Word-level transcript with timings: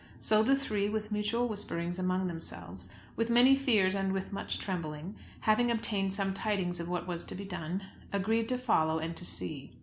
So 0.19 0.41
the 0.41 0.55
three, 0.55 0.89
with 0.89 1.11
mutual 1.11 1.47
whisperings 1.47 1.99
among 1.99 2.25
themselves, 2.25 2.89
with 3.15 3.29
many 3.29 3.55
fears 3.55 3.93
and 3.93 4.11
with 4.13 4.33
much 4.33 4.57
trembling, 4.57 5.15
having 5.41 5.69
obtained 5.69 6.11
some 6.11 6.33
tidings 6.33 6.79
of 6.79 6.89
what 6.89 7.05
was 7.05 7.23
to 7.25 7.35
be 7.35 7.45
done, 7.45 7.83
agreed 8.11 8.49
to 8.49 8.57
follow 8.57 8.97
and 8.97 9.15
to 9.15 9.25
see. 9.27 9.73